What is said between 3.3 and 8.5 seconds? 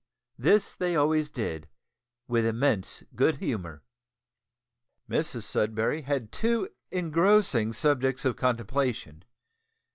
humour. Mrs Sudberry had two engrossing subjects of